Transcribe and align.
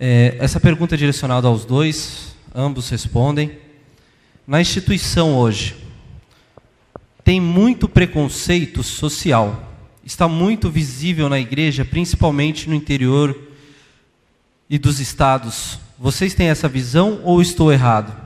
É, 0.00 0.36
essa 0.38 0.60
pergunta 0.60 0.94
é 0.94 0.98
direcionada 0.98 1.48
aos 1.48 1.64
dois, 1.64 2.36
ambos 2.54 2.88
respondem. 2.88 3.58
Na 4.46 4.60
instituição 4.60 5.36
hoje, 5.36 5.74
tem 7.24 7.40
muito 7.40 7.88
preconceito 7.88 8.84
social. 8.84 9.74
Está 10.04 10.28
muito 10.28 10.70
visível 10.70 11.28
na 11.28 11.40
igreja, 11.40 11.84
principalmente 11.84 12.68
no 12.68 12.76
interior 12.76 13.36
e 14.70 14.78
dos 14.78 15.00
estados. 15.00 15.80
Vocês 15.98 16.32
têm 16.32 16.48
essa 16.48 16.68
visão 16.68 17.20
ou 17.24 17.42
estou 17.42 17.72
errado? 17.72 18.16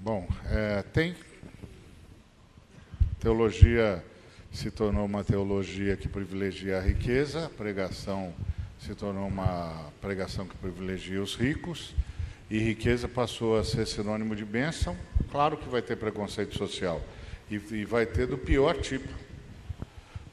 Bom, 0.00 0.26
é, 0.46 0.82
tem. 0.92 1.14
Teologia 3.20 4.04
se 4.52 4.70
tornou 4.70 5.04
uma 5.04 5.22
teologia 5.22 5.96
que 5.96 6.08
privilegia 6.08 6.78
a 6.78 6.80
riqueza, 6.80 7.46
a 7.46 7.48
pregação 7.48 8.34
se 8.78 8.94
tornou 8.94 9.28
uma 9.28 9.90
pregação 10.00 10.46
que 10.46 10.56
privilegia 10.56 11.22
os 11.22 11.34
ricos, 11.34 11.94
e 12.50 12.58
riqueza 12.58 13.06
passou 13.06 13.58
a 13.58 13.64
ser 13.64 13.86
sinônimo 13.86 14.34
de 14.34 14.44
bênção. 14.44 14.96
Claro 15.30 15.56
que 15.56 15.68
vai 15.68 15.82
ter 15.82 15.96
preconceito 15.96 16.56
social, 16.56 17.00
e, 17.50 17.56
e 17.56 17.84
vai 17.84 18.06
ter 18.06 18.26
do 18.26 18.38
pior 18.38 18.76
tipo, 18.80 19.08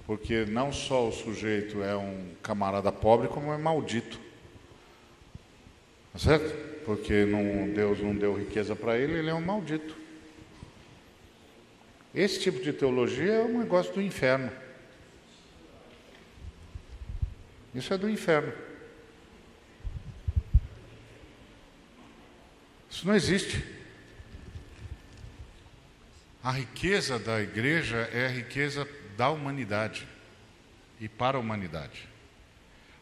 porque 0.06 0.46
não 0.46 0.72
só 0.72 1.10
o 1.10 1.12
sujeito 1.12 1.84
é 1.84 1.96
um 1.96 2.30
camarada 2.42 2.92
pobre, 2.92 3.28
como 3.28 3.52
é 3.52 3.58
maldito. 3.58 4.20
Tá 6.14 6.20
certo? 6.20 6.86
Porque 6.86 7.26
não, 7.26 7.70
Deus 7.74 8.00
não 8.00 8.16
deu 8.16 8.34
riqueza 8.34 8.76
para 8.76 8.98
ele, 8.98 9.20
ele 9.20 9.30
é 9.30 9.34
um 9.34 9.42
maldito. 9.42 10.07
Esse 12.14 12.40
tipo 12.40 12.62
de 12.62 12.74
teologia 12.74 13.34
é 13.34 13.44
um 13.44 13.60
negócio 13.60 13.94
do 13.94 14.02
inferno. 14.02 14.52
Isso 17.74 17.94
é 17.94 17.98
do 17.98 18.10
inferno. 18.10 18.54
Isso 22.90 23.06
não 23.06 23.14
existe. 23.14 23.64
A 26.44 26.52
riqueza 26.52 27.20
da 27.20 27.42
igreja 27.42 27.98
é 28.14 28.26
a 28.26 28.30
riqueza 28.30 28.88
da 29.16 29.30
humanidade 29.30 30.08
e 31.00 31.08
para 31.08 31.38
a 31.38 31.40
humanidade. 31.40 32.08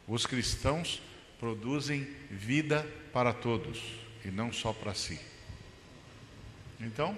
Os 0.07 0.25
cristãos 0.25 1.01
produzem 1.39 2.03
vida 2.29 2.85
para 3.13 3.33
todos 3.33 3.81
e 4.25 4.29
não 4.29 4.51
só 4.51 4.73
para 4.73 4.93
si. 4.93 5.19
Então, 6.79 7.17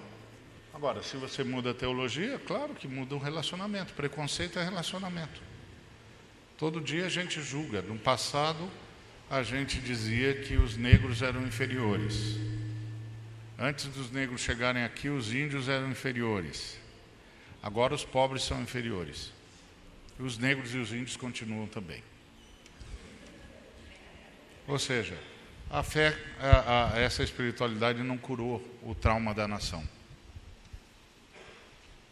agora, 0.78 1.02
se 1.02 1.18
você 1.18 1.44
muda 1.44 1.72
a 1.72 1.74
teologia, 1.74 2.40
claro 2.46 2.76
que 2.76 2.88
muda 2.88 3.16
o 3.16 3.18
relacionamento. 3.18 3.94
Preconceito 3.94 4.60
é 4.60 4.64
relacionamento. 4.64 5.42
Todo 6.56 6.80
dia 6.80 7.08
a 7.08 7.10
gente 7.10 7.42
julga. 7.42 7.82
No 7.82 7.98
passado, 7.98 8.70
a 9.28 9.42
gente 9.42 9.80
dizia 9.80 10.36
que 10.36 10.56
os 10.56 10.78
negros 10.78 11.24
eram 11.24 11.42
inferiores. 11.42 12.38
Antes 13.58 13.88
dos 13.88 14.12
negros 14.12 14.40
chegarem 14.42 14.84
aqui, 14.84 15.10
os 15.10 15.34
índios 15.34 15.68
eram 15.68 15.90
inferiores. 15.90 16.78
Agora 17.62 17.96
os 17.96 18.06
pobres 18.06 18.44
são 18.44 18.62
inferiores. 18.62 19.34
Os 20.20 20.38
negros 20.38 20.76
e 20.76 20.78
os 20.78 20.94
índios 20.94 21.18
continuam 21.18 21.66
também. 21.66 22.04
Ou 24.68 24.78
seja, 24.78 25.18
a 25.72 25.82
fé, 25.82 26.16
a, 26.40 26.94
a, 26.94 27.00
essa 27.00 27.24
espiritualidade 27.24 28.04
não 28.04 28.18
curou 28.18 28.64
o 28.84 28.94
trauma 28.94 29.34
da 29.34 29.48
nação. 29.48 29.97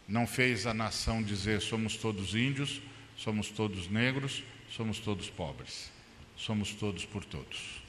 Não 0.08 0.26
fez 0.26 0.66
a 0.66 0.74
nação 0.74 1.22
dizer 1.22 1.60
somos 1.60 1.96
todos 1.96 2.34
índios, 2.34 2.80
somos 3.16 3.48
todos 3.48 3.88
negros, 3.88 4.42
somos 4.70 4.98
todos 4.98 5.28
pobres. 5.28 5.90
Somos 6.36 6.72
todos 6.72 7.04
por 7.06 7.24
todos. 7.24 7.82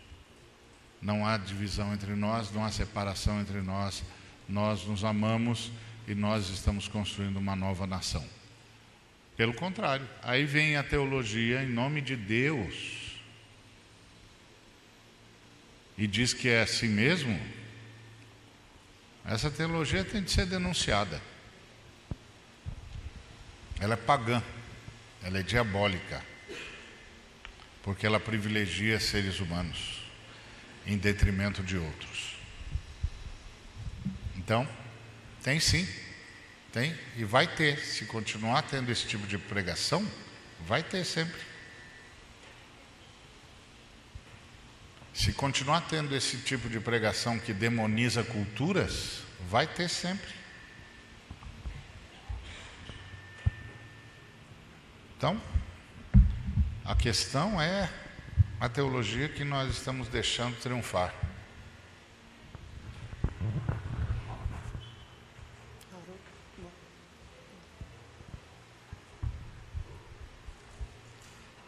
Não 1.01 1.27
há 1.27 1.37
divisão 1.37 1.93
entre 1.93 2.15
nós, 2.15 2.51
não 2.51 2.63
há 2.63 2.71
separação 2.71 3.41
entre 3.41 3.61
nós. 3.61 4.03
Nós 4.47 4.85
nos 4.85 5.03
amamos 5.03 5.69
e 6.07 6.15
nós 6.15 6.49
estamos 6.49 6.87
construindo 6.87 7.37
uma 7.37 7.55
nova 7.55 7.85
nação. 7.85 8.25
Pelo 9.35 9.53
contrário, 9.53 10.07
aí 10.23 10.45
vem 10.45 10.77
a 10.77 10.83
teologia 10.83 11.61
em 11.61 11.67
nome 11.67 12.01
de 12.01 12.15
Deus 12.15 13.07
e 15.97 16.07
diz 16.07 16.33
que 16.33 16.47
é 16.47 16.61
assim 16.61 16.87
mesmo. 16.87 17.39
Essa 19.25 19.51
teologia 19.51 20.05
tem 20.05 20.23
de 20.23 20.31
ser 20.31 20.45
denunciada. 20.45 21.21
Ela 23.79 23.93
é 23.93 23.97
pagã, 23.97 24.41
ela 25.23 25.39
é 25.39 25.43
diabólica, 25.43 26.23
porque 27.83 28.05
ela 28.05 28.19
privilegia 28.19 28.99
seres 28.99 29.39
humanos 29.39 30.01
em 30.85 30.97
detrimento 30.97 31.61
de 31.61 31.77
outros. 31.77 32.35
Então, 34.35 34.67
tem 35.43 35.59
sim, 35.59 35.87
tem 36.71 36.97
e 37.15 37.23
vai 37.23 37.47
ter. 37.47 37.79
Se 37.79 38.05
continuar 38.05 38.63
tendo 38.63 38.91
esse 38.91 39.05
tipo 39.05 39.27
de 39.27 39.37
pregação, 39.37 40.05
vai 40.65 40.81
ter 40.81 41.05
sempre. 41.05 41.41
Se 45.13 45.33
continuar 45.33 45.81
tendo 45.81 46.15
esse 46.15 46.37
tipo 46.37 46.69
de 46.69 46.79
pregação 46.79 47.39
que 47.39 47.51
demoniza 47.51 48.23
culturas, 48.23 49.23
vai 49.49 49.65
ter 49.67 49.89
sempre. 49.89 50.29
Então, 55.17 55.35
a 56.85 56.93
questão 56.93 57.59
é 57.59 57.89
a 58.59 58.69
teologia 58.69 59.27
que 59.27 59.43
nós 59.43 59.71
estamos 59.71 60.07
deixando 60.09 60.55
triunfar. 60.61 61.11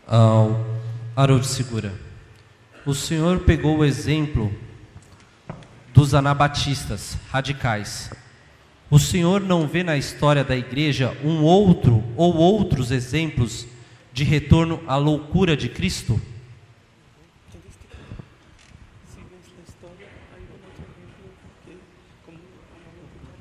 Ao 0.05 0.63
Haroldo 1.15 1.45
Segura. 1.45 1.99
O 2.85 2.93
senhor 2.93 3.39
pegou 3.39 3.79
o 3.79 3.85
exemplo 3.85 4.53
dos 5.91 6.13
anabatistas 6.13 7.17
radicais. 7.31 8.11
O 8.91 8.97
senhor 8.97 9.41
não 9.41 9.67
vê 9.67 9.83
na 9.83 9.97
história 9.97 10.43
da 10.43 10.55
igreja 10.55 11.15
um 11.23 11.43
outro 11.43 12.03
ou 12.17 12.35
outros 12.35 12.89
exemplos 12.91 13.67
de 14.11 14.23
retorno 14.23 14.81
à 14.87 14.97
loucura 14.97 15.55
de 15.55 15.69
Cristo? 15.69 16.19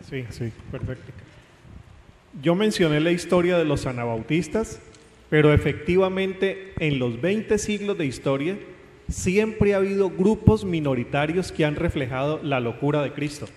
Sí, 0.09 0.25
sí, 0.31 0.53
perfecto. 0.71 1.13
Yo 2.43 2.55
mencioné 2.55 3.01
la 3.01 3.11
historia 3.11 3.59
de 3.59 3.65
los 3.65 3.87
anabautistas, 3.87 4.81
pero 5.29 5.53
efectivamente 5.53 6.73
en 6.79 6.99
los 6.99 7.21
20 7.21 7.59
siglos 7.59 7.99
de 7.99 8.07
historia 8.07 8.59
siempre 9.09 9.75
ha 9.75 9.79
habido 9.79 10.11
grupos 10.11 10.65
minoritarios 10.65 11.53
que 11.53 11.65
han 11.65 11.75
reflejado 11.75 12.41
la 12.43 12.61
locura 12.61 13.03
de 13.03 13.13
Cristo. 13.13 13.49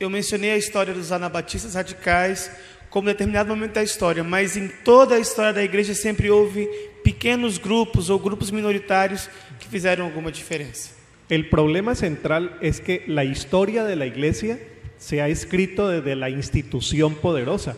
Eu 0.00 0.08
mencionei 0.08 0.52
a 0.52 0.56
história 0.56 0.94
dos 0.94 1.12
anabatistas 1.12 1.74
radicais 1.74 2.50
como 2.88 3.06
determinado 3.06 3.50
momento 3.50 3.74
da 3.74 3.82
história, 3.82 4.24
mas 4.24 4.56
em 4.56 4.66
toda 4.66 5.14
a 5.14 5.18
história 5.18 5.52
da 5.52 5.62
igreja 5.62 5.94
sempre 5.94 6.30
houve 6.30 6.66
pequenos 7.04 7.58
grupos 7.58 8.08
ou 8.08 8.18
grupos 8.18 8.50
minoritários 8.50 9.28
que 9.58 9.68
fizeram 9.68 10.06
alguma 10.06 10.32
diferença. 10.32 10.90
El 11.28 11.50
problema 11.50 11.94
central 11.94 12.56
es 12.62 12.80
que 12.80 13.04
la 13.08 13.26
historia 13.26 13.84
de 13.84 13.94
la 13.94 14.06
iglesia 14.06 14.58
se 14.96 15.20
ha 15.20 15.28
escrito 15.28 15.88
desde 15.88 16.16
la 16.16 16.30
institución 16.30 17.14
poderosa. 17.14 17.76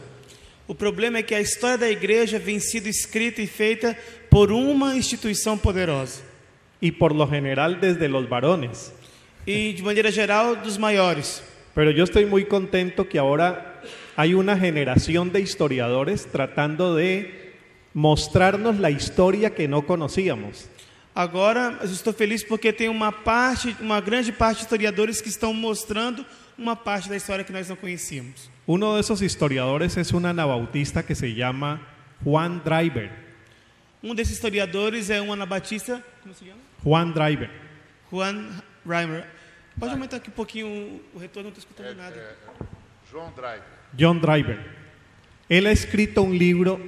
O 0.69 0.77
problema 0.77 1.19
é 1.19 1.23
que 1.25 1.35
a 1.35 1.41
história 1.41 1.77
da 1.77 1.91
igreja 1.91 2.39
vem 2.39 2.61
sido 2.61 2.89
escrita 2.89 3.43
e 3.43 3.49
feita 3.49 3.99
por 4.31 4.53
uma 4.53 4.95
instituição 4.95 5.59
poderosa 5.59 6.23
y 6.81 6.93
por 6.93 7.13
lo 7.13 7.27
general 7.27 7.81
desde 7.81 8.07
los 8.07 8.29
varones. 8.29 8.93
e, 9.47 9.73
de 9.73 9.83
maneira 9.83 10.11
geral, 10.11 10.57
dos 10.57 10.77
maiores. 10.77 11.43
Pero 11.75 11.91
yo 11.91 12.05
estoy 12.05 12.27
muy 12.27 12.45
contento 12.45 13.09
que 13.09 13.19
ahora 13.19 13.81
hay 14.17 14.35
una 14.35 14.57
generación 14.57 15.33
de 15.33 15.41
historiadores 15.41 16.27
tratando 16.31 16.95
de 16.95 17.55
mostrarnos 17.95 18.79
la 18.79 18.91
historia 18.91 19.55
que 19.55 19.69
no 19.69 19.87
conocíamos. 19.87 20.69
Agora, 21.15 21.79
eu 21.83 21.91
estou 21.91 22.13
feliz 22.13 22.43
porque 22.43 22.73
tem 22.73 22.89
uma 22.89 23.13
parte, 23.13 23.77
uma 23.81 24.01
grande 24.01 24.33
parte 24.33 24.59
de 24.59 24.63
historiadores 24.65 25.21
que 25.21 25.29
estão 25.29 25.53
mostrando 25.53 26.25
uma 26.57 26.75
parte 26.75 27.09
da 27.09 27.17
história 27.17 27.45
que 27.45 27.53
nós 27.53 27.69
não 27.69 27.77
conhecíamos. 27.77 28.51
Uno 28.67 28.95
de 28.95 29.01
esos 29.01 29.21
historiadores 29.21 29.97
es 29.97 30.13
un 30.13 30.25
anabautista 30.25 31.03
que 31.03 31.15
se 31.15 31.35
llama 31.35 31.81
Juan 32.25 32.63
Driver. 32.65 33.11
Um 34.03 34.15
desses 34.15 34.35
historiadores 34.35 35.11
é 35.11 35.21
um 35.21 35.33
anabatista, 35.33 36.03
como 36.23 36.35
se 36.35 36.47
chama? 36.47 36.59
Juan 36.83 37.13
Driver. 37.13 37.51
Juan 38.11 38.63
Reimer. 38.85 39.27
Pode 39.79 39.93
aumentar 39.93 40.19
aqui 40.19 40.29
um 40.29 40.33
pouquinho 40.33 41.01
o- 41.15 41.19
retorno, 41.19 41.51
não 41.51 41.57
estou 41.59 41.85
É, 41.85 41.91
escutando 41.91 41.97
nada. 41.97 42.37
João 43.11 43.33
Drive. 43.35 43.63
John 43.95 44.19
Driver. 44.21 44.59
Él 45.49 45.67
ha 45.67 45.73
escrito 45.73 46.23
un 46.23 46.37
libro 46.39 46.81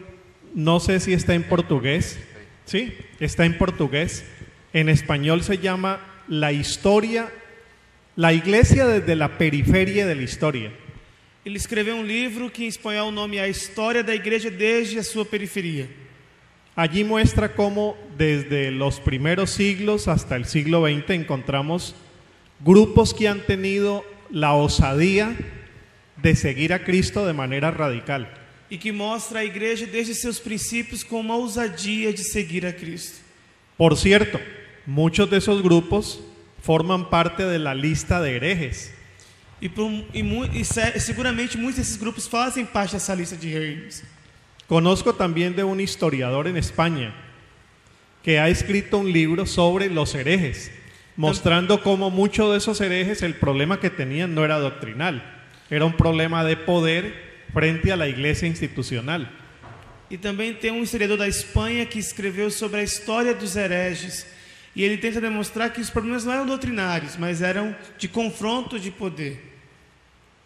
no 0.55 0.79
sé 0.81 1.01
si 1.01 1.13
está 1.13 1.35
en 1.35 1.43
portugués, 1.43 2.17
sí, 2.65 2.97
está 3.21 3.45
en 3.45 3.59
portugués, 3.59 4.25
en 4.73 4.89
español 4.89 5.43
se 5.43 5.59
llama 5.59 6.01
La 6.29 6.53
historia, 6.53 7.29
la 8.17 8.33
iglesia 8.33 8.87
desde 8.87 9.17
la 9.17 9.37
periferia 9.37 10.07
de 10.07 10.15
la 10.15 10.23
historia. 10.23 10.73
Ele 11.45 11.59
escreveu 11.59 11.97
um 11.97 12.05
livro 12.05 12.49
que 12.51 12.65
em 12.65 12.69
espanhol 12.69 13.09
o 13.09 13.13
nome 13.13 13.37
é 13.37 13.43
A 13.43 13.49
História 13.49 14.03
da 14.03 14.15
Igreja 14.15 14.51
desde 14.51 14.99
a 14.99 15.03
sua 15.03 15.25
periferia. 15.27 15.89
Allí 16.77 17.05
muestra 17.05 17.49
cómo 17.53 17.97
desde 18.17 18.71
los 18.71 18.99
primeros 19.01 19.51
siglos 19.51 20.09
hasta 20.09 20.37
el 20.37 20.47
siglo 20.47 20.87
XX 20.87 21.11
encontramos 21.11 21.95
grupos 22.65 23.13
que 23.13 23.29
han 23.29 23.41
tenido 23.41 24.05
la 24.31 24.55
osadía 24.55 25.37
de 26.17 26.35
seguir 26.35 26.73
a 26.73 26.83
Cristo 26.83 27.27
de 27.27 27.33
manera 27.33 27.71
radical. 27.71 28.27
E 28.71 28.79
que 28.79 28.93
mostra 28.93 29.41
a 29.41 29.45
igreja 29.45 29.87
desde 29.87 30.15
seus 30.15 30.41
princípios 30.41 31.05
com 31.05 31.21
uma 31.21 31.37
ousadia 31.37 32.13
de 32.13 32.25
seguir 32.25 32.65
a 32.67 32.73
Cristo. 32.73 33.21
Por 33.77 33.97
cierto, 33.97 34.41
muchos 34.87 35.29
de 35.29 35.37
esos 35.37 35.61
grupos 35.63 36.21
forman 36.63 37.11
parte 37.11 37.45
de 37.45 37.59
la 37.59 37.75
lista 37.75 38.21
de 38.23 38.35
herejes. 38.37 38.91
E, 39.61 39.69
por, 39.69 39.91
e, 40.13 40.23
e 40.61 40.65
se- 40.65 40.99
seguramente 40.99 41.57
muitos 41.59 41.77
desses 41.77 41.97
grupos 41.97 42.27
fazem 42.27 42.65
parte 42.65 42.95
dessa 42.97 43.15
lista 43.15 43.37
de 43.37 43.53
reis. 43.59 44.03
Conozco 44.67 45.13
también 45.13 45.55
de 45.55 45.63
un 45.63 45.79
historiador 45.79 46.49
en 46.49 46.57
España 46.57 47.15
que 48.23 48.39
ha 48.39 48.49
escrito 48.49 48.97
un 48.99 49.13
libro 49.13 49.45
sobre 49.45 49.91
los 49.91 50.15
herejes, 50.15 50.71
mostrando 51.17 51.83
cómo 51.83 52.11
muchos 52.11 52.51
de 52.51 52.59
esos 52.59 52.81
herejes 52.81 53.23
el 53.23 53.35
problema 53.35 53.81
que 53.81 53.91
tenían 53.91 54.35
no 54.35 54.45
era 54.45 54.59
doctrinal, 54.59 55.23
era 55.71 55.85
un 55.85 55.97
problema 55.97 56.45
de 56.45 56.57
poder 56.57 57.45
frente 57.53 57.93
a 57.93 57.97
la 57.97 58.09
iglesia 58.09 58.49
institucional. 58.49 59.29
E 60.11 60.19
também 60.19 60.53
tem 60.53 60.71
um 60.71 60.83
historiador 60.83 61.17
da 61.17 61.27
Espanha 61.27 61.87
que 61.87 61.99
escreveu 61.99 62.51
sobre 62.51 62.81
a 62.81 62.83
história 62.83 63.35
dos 63.35 63.57
hereges. 63.57 64.27
E 64.77 64.85
ele 64.85 64.99
tenta 64.99 65.21
demonstrar 65.21 65.73
que 65.73 65.81
os 65.81 65.89
problemas 65.89 66.25
não 66.25 66.33
eram 66.33 66.47
doutrinários, 66.47 67.17
mas 67.17 67.41
eram 67.41 67.75
de 67.97 68.09
confronto 68.09 68.79
de 68.79 68.91
poder. 68.91 69.41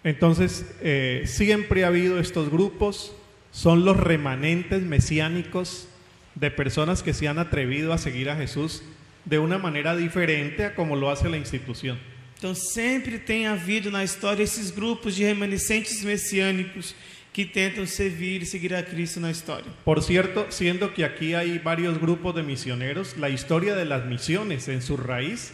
Entonces, 0.05 0.65
eh, 0.81 1.23
siempre 1.27 1.83
ha 1.83 1.89
habido 1.89 2.21
estos 2.21 2.49
grupos, 2.49 3.13
son 3.51 3.85
los 3.85 3.97
remanentes 3.97 4.83
mesiánicos 4.83 5.89
de 6.35 6.51
personas 6.51 7.03
que 7.03 7.13
se 7.13 7.27
han 7.27 7.39
atrevido 7.39 7.93
a 7.93 7.99
seguir 7.99 8.31
a 8.31 8.37
Jesús 8.37 8.83
de 9.29 9.39
una 9.39 9.59
manera 9.59 9.95
diferente 9.95 10.65
a 10.65 10.75
como 10.75 10.97
lo 10.97 11.11
hace 11.11 11.29
la 11.29 11.37
institución. 11.37 11.99
Então 12.39 12.55
sempre 12.55 13.19
tem 13.19 13.47
havido 13.47 13.91
na 13.91 14.05
história 14.05 14.43
esses 14.43 14.71
grupos 14.71 15.17
de 15.17 15.25
remanescentes 15.25 16.03
messiânicos 16.05 16.95
que 17.33 17.45
tentam 17.45 17.85
servir 17.87 18.43
e 18.43 18.47
seguir 18.47 18.75
a 18.75 18.83
Cristo 18.83 19.21
na 19.21 19.31
história. 19.31 19.71
Por 19.85 20.03
cierto, 20.03 20.47
siendo 20.51 20.93
que 20.95 21.05
aquí 21.05 21.35
hay 21.35 21.59
varios 21.59 21.99
grupos 21.99 22.35
de 22.35 22.43
misioneros, 22.43 23.17
la 23.17 23.29
historia 23.29 23.75
de 23.75 23.85
las 23.85 24.07
misiones 24.07 24.69
en 24.69 24.81
su 24.81 24.97
raíz 24.97 25.53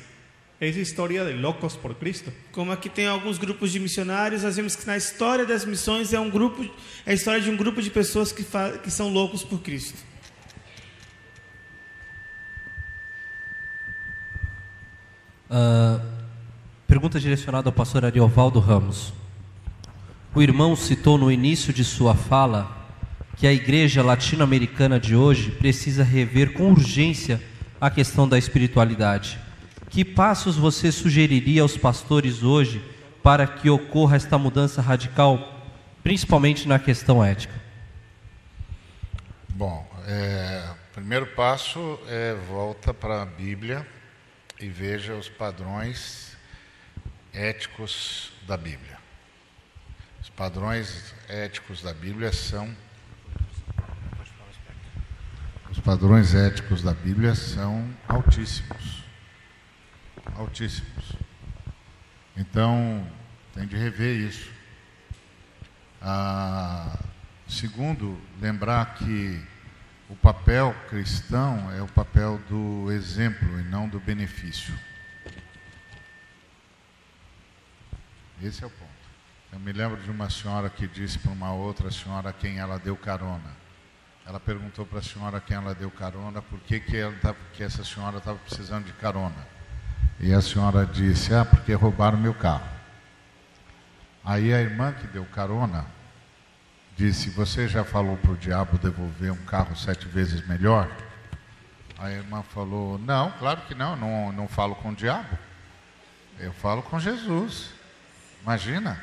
es 0.60 0.76
historia 0.76 1.24
de 1.24 1.34
locos 1.34 1.76
por 1.76 1.96
Cristo. 1.96 2.32
Como 2.52 2.70
aqui 2.70 2.88
tem 2.88 3.06
alguns 3.06 3.38
grupos 3.38 3.72
de 3.72 3.80
missionários, 3.80 4.42
nós 4.42 4.56
vemos 4.56 4.76
que 4.76 4.86
na 4.86 4.96
história 4.96 5.44
das 5.44 5.64
missões 5.64 6.12
é 6.12 6.20
um 6.20 6.30
grupo, 6.30 6.62
é 7.04 7.10
a 7.10 7.14
história 7.14 7.40
de 7.40 7.50
um 7.50 7.56
grupo 7.56 7.82
de 7.82 7.90
pessoas 7.90 8.30
que, 8.30 8.44
que 8.82 8.90
são 8.90 9.10
loucos 9.10 9.42
por 9.42 9.60
Cristo. 9.60 9.98
Ah, 15.50 16.00
pergunta 16.86 17.20
direcionada 17.20 17.68
ao 17.68 17.72
pastor 17.72 18.04
Ariovaldo 18.04 18.58
Ramos. 18.60 19.12
O 20.34 20.42
irmão 20.42 20.74
citou 20.74 21.18
no 21.18 21.30
início 21.30 21.72
de 21.72 21.84
sua 21.84 22.14
fala 22.14 22.84
que 23.36 23.46
a 23.46 23.52
igreja 23.52 24.02
latino-americana 24.02 24.98
de 24.98 25.14
hoje 25.14 25.50
precisa 25.50 26.02
rever 26.02 26.52
com 26.52 26.70
urgência 26.70 27.40
a 27.80 27.90
questão 27.90 28.28
da 28.28 28.38
espiritualidade. 28.38 29.38
Que 29.90 30.04
passos 30.04 30.56
você 30.56 30.90
sugeriria 30.90 31.62
aos 31.62 31.76
pastores 31.76 32.42
hoje 32.42 32.82
para 33.22 33.46
que 33.46 33.68
ocorra 33.70 34.16
esta 34.16 34.38
mudança 34.38 34.80
radical, 34.80 35.62
principalmente 36.02 36.66
na 36.66 36.78
questão 36.78 37.24
ética? 37.24 37.54
Bom, 39.48 39.86
é, 40.06 40.64
o 40.90 40.94
primeiro 40.94 41.26
passo 41.26 41.98
é 42.08 42.34
volta 42.48 42.92
para 42.92 43.22
a 43.22 43.26
Bíblia 43.26 43.86
e 44.60 44.68
veja 44.68 45.14
os 45.14 45.28
padrões 45.28 46.36
éticos 47.32 48.32
da 48.46 48.56
Bíblia. 48.56 48.98
Os 50.22 50.30
padrões 50.30 51.14
éticos 51.28 51.82
da 51.82 51.92
Bíblia 51.92 52.32
são 52.32 52.74
os 55.70 55.80
padrões 55.80 56.34
éticos 56.36 56.82
da 56.82 56.94
Bíblia 56.94 57.34
são 57.34 57.92
altíssimos. 58.06 59.02
Altíssimos. 60.36 61.16
Então, 62.36 63.04
tem 63.52 63.66
de 63.66 63.76
rever 63.76 64.16
isso. 64.16 64.52
Ah, 66.00 66.96
segundo, 67.48 68.16
lembrar 68.40 68.94
que 68.94 69.44
o 70.08 70.14
papel 70.14 70.74
cristão 70.88 71.72
é 71.72 71.82
o 71.82 71.88
papel 71.88 72.03
do 72.48 72.92
exemplo 72.92 73.60
e 73.60 73.64
não 73.64 73.88
do 73.88 73.98
benefício. 73.98 74.72
Esse 78.42 78.62
é 78.62 78.66
o 78.66 78.70
ponto. 78.70 78.90
Eu 79.52 79.58
me 79.58 79.72
lembro 79.72 80.00
de 80.00 80.10
uma 80.10 80.30
senhora 80.30 80.70
que 80.70 80.86
disse 80.86 81.18
para 81.18 81.32
uma 81.32 81.52
outra 81.52 81.90
senhora 81.90 82.30
a 82.30 82.32
quem 82.32 82.58
ela 82.58 82.78
deu 82.78 82.96
carona. 82.96 83.64
Ela 84.26 84.40
perguntou 84.40 84.86
para 84.86 85.00
a 85.00 85.02
senhora 85.02 85.38
a 85.38 85.40
quem 85.40 85.56
ela 85.56 85.74
deu 85.74 85.90
carona 85.90 86.40
por 86.40 86.58
que, 86.60 86.80
que, 86.80 86.96
ela 86.96 87.14
tava, 87.20 87.36
que 87.52 87.62
essa 87.62 87.84
senhora 87.84 88.18
estava 88.18 88.38
precisando 88.38 88.86
de 88.86 88.92
carona. 88.94 89.46
E 90.20 90.32
a 90.32 90.40
senhora 90.40 90.86
disse: 90.86 91.34
Ah, 91.34 91.44
porque 91.44 91.74
roubaram 91.74 92.18
meu 92.18 92.34
carro. 92.34 92.68
Aí 94.24 94.54
a 94.54 94.60
irmã 94.60 94.92
que 94.92 95.06
deu 95.06 95.24
carona 95.26 95.84
disse: 96.96 97.30
Você 97.30 97.68
já 97.68 97.84
falou 97.84 98.16
para 98.16 98.32
o 98.32 98.36
diabo 98.36 98.78
devolver 98.78 99.32
um 99.32 99.44
carro 99.44 99.76
sete 99.76 100.06
vezes 100.06 100.46
melhor? 100.46 100.88
A 101.98 102.10
irmã 102.10 102.42
falou: 102.42 102.98
Não, 102.98 103.30
claro 103.32 103.62
que 103.62 103.74
não, 103.74 103.96
não, 103.96 104.32
não 104.32 104.48
falo 104.48 104.74
com 104.76 104.90
o 104.90 104.94
diabo. 104.94 105.38
Eu 106.38 106.52
falo 106.52 106.82
com 106.82 106.98
Jesus. 106.98 107.70
Imagina. 108.42 109.00